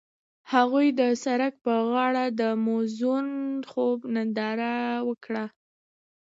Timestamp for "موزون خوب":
2.65-3.99